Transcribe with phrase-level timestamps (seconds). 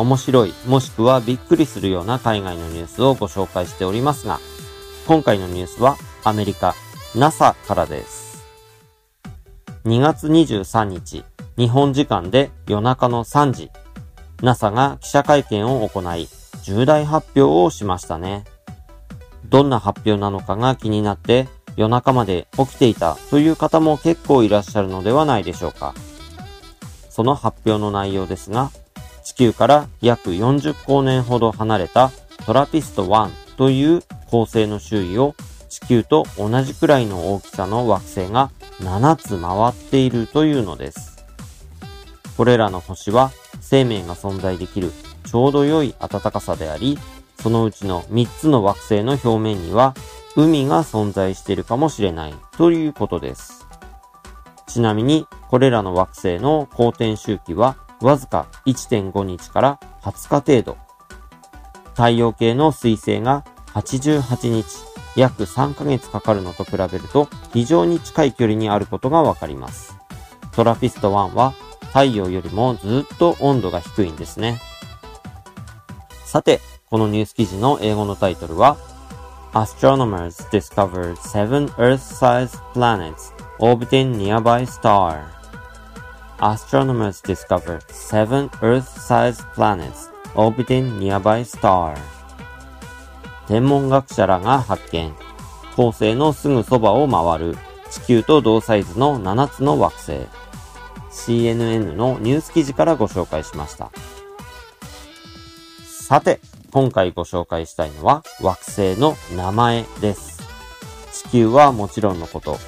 [0.00, 4.40] 面白い、もしくはびっくりするような海外のニュースをご紹介しておりますが、
[5.06, 6.74] 今回のニュースはアメリカ
[7.14, 8.44] NASA からです。
[9.84, 11.24] 2月23日、
[11.56, 13.70] 日本時間で夜中の3時、
[14.42, 16.28] NASA が記者会見を行い、
[16.62, 18.44] 重大発表をしましたね。
[19.46, 25.94] どんな発表なのかが気になって夜中まで起きていたという方も結構いらっしゃるのではないでしょうか。
[27.08, 28.70] その発表の内容ですが、
[29.24, 32.10] 地球から約40光年ほど離れた
[32.46, 35.34] トラピスト1という恒星の周囲を
[35.68, 41.24] 地球と同じくらいの大きさの惑星が7つ回っているというのです。
[42.36, 44.92] これらの星は生命が存在できる
[45.24, 46.98] ちょうど良い暖かさであり、
[47.40, 49.94] そのうちの3つの惑星の表面には
[50.36, 53.66] 海が存在しているかもしれないということです。
[54.66, 60.78] ちなみに、これらの惑星の公転周期はわずか1.5日から20日程度。
[61.94, 64.64] 太陽系の水星が88日、
[65.16, 69.96] 約3ヶ月かかるのと比べると非常に近い距離にあることがわかります。
[70.52, 71.52] トラピスト1は
[71.88, 74.60] 太陽よりもずっと温度が低いんですね。
[76.24, 78.76] さて、このニュース記事の英語のタイトルは
[79.52, 85.39] Astronomers discovered seven Earth-sized planets orbiting nearby star
[86.40, 91.96] astronomers discovered seven Earth-sized planets orbiting nearby star.
[93.46, 95.12] 天文学者らが発見。
[95.76, 97.56] 恒星のすぐそばを回る
[97.90, 100.12] 地球と同サイズの7つの惑星。
[101.10, 103.90] CNN のニュース記事からご紹介しました。
[105.84, 106.40] さて、
[106.72, 110.40] 今回ご紹介したいのは惑星の名前です。
[111.12, 112.58] 地球はもちろんのこと、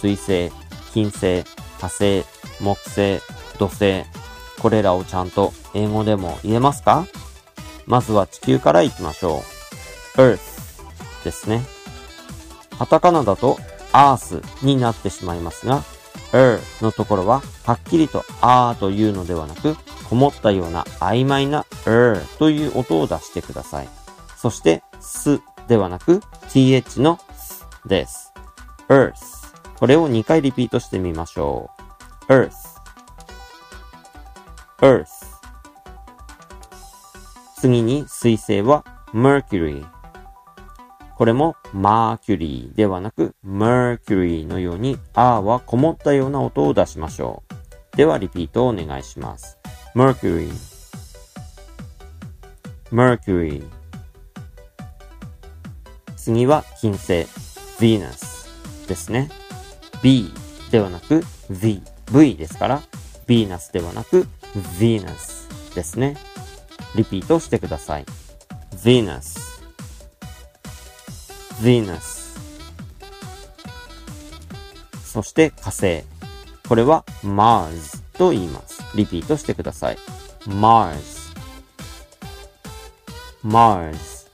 [0.00, 0.50] 水星、
[0.92, 1.44] 金星、
[1.80, 2.24] 火星、
[2.60, 3.20] 木星、
[3.58, 4.04] 土星、
[4.60, 7.06] これらをちゃんと英語でも言えますか？
[7.86, 9.42] まずは地球から行きましょ
[10.16, 10.20] う。
[10.20, 10.38] earth
[11.24, 11.62] ですね。
[12.78, 13.58] カタカナだと
[13.92, 15.82] earth になってしまいますが、
[16.32, 19.76] er のところははっきりとあーというのではなく、
[20.08, 23.88] こもったような曖昧な er という音を出してください。
[24.36, 26.20] そして、すではなく
[26.50, 28.32] th のすです。
[28.88, 29.39] earth
[29.80, 31.70] これを2回リピートしてみましょ
[32.28, 32.32] う。
[32.32, 32.52] earth,
[34.82, 35.06] earth
[37.58, 39.86] 次に水星は mercury
[41.16, 47.42] これも mercury ではなく mercury のように r はこもったような音を出しましょ
[47.94, 47.96] う。
[47.96, 49.56] ではリピートをお願いします。
[49.96, 50.50] mercury
[52.92, 53.64] mercury
[56.16, 57.22] 次は金星
[57.78, 59.39] Venus ですね。
[60.02, 60.32] B
[60.70, 61.82] ではなく V。
[62.12, 62.82] V ですから、
[63.26, 64.26] ヴィーナスではなく
[64.78, 66.16] Venus ですね。
[66.96, 68.06] リピートしてください。
[68.82, 69.38] Venus
[71.60, 72.20] Venus
[75.04, 76.04] そして火星。
[76.68, 78.82] これは Mars と言います。
[78.96, 79.98] リピートしてください。
[80.46, 81.34] Mars
[83.44, 84.28] Mars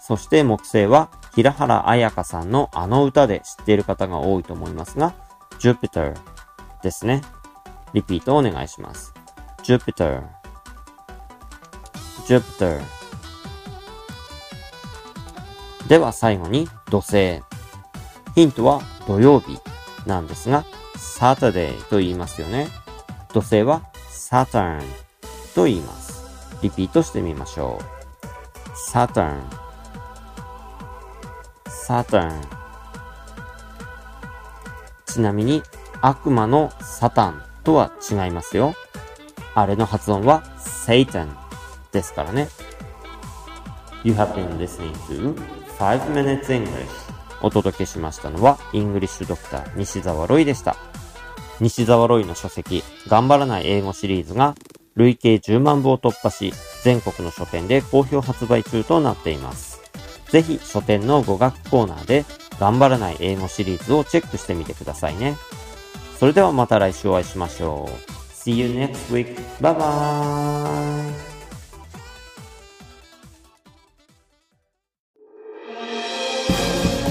[0.00, 5.14] そして木星は平原綾香さんのあの歌で知っている方が多いと思いますが、
[5.58, 6.14] Jupiter
[6.82, 7.22] ですね。
[7.92, 9.12] リピートをお願いします。
[9.62, 10.22] Jupiter
[12.26, 12.80] Jupiter
[15.88, 17.40] では最後に土星。
[18.34, 19.58] ヒントは土曜日
[20.06, 20.64] なんですが、
[20.96, 22.68] Saturday と言いますよね。
[23.32, 24.82] 土星は Saturn
[25.54, 26.24] と言います。
[26.62, 28.90] リピートしてみましょう。
[28.92, 29.63] Saturn
[31.86, 32.40] Saturn
[35.06, 35.62] ちなみに
[36.00, 38.74] 悪魔のサタンとは違いますよ。
[39.54, 41.28] あれの発音は Satan
[41.92, 42.48] ですからね。
[44.02, 45.34] You have been listening to
[45.78, 47.04] 5 Minutes English
[47.42, 50.76] お届けしましたのは、イングリッシュドクター西澤ロイでした。
[51.60, 54.54] 西澤ロイの書籍、頑張らない英語シリーズが、
[54.94, 56.52] 累計10万部を突破し、
[56.82, 59.73] 全国の書店で好評発売中となっています。
[60.34, 62.24] ぜひ書店の語学コーナーで
[62.58, 65.36] 頑張らない英語シリーズをチェックしてみてくださいね。
[66.18, 68.10] それではまた来週お会いしましょう。
[68.32, 69.36] See you next week.
[69.60, 71.14] Bye bye.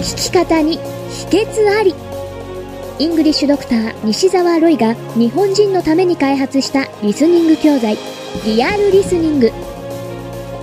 [0.00, 0.78] 聞き方に
[1.08, 1.94] 秘訣あり
[2.98, 7.96] イングリッシュドクター西澤ロイが日本人のために開発したリスニング教材
[8.44, 9.52] リアルリスニング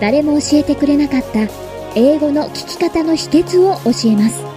[0.00, 1.65] 誰も教えてくれなかった
[1.98, 4.55] 英語の聞き方の秘訣を教えます。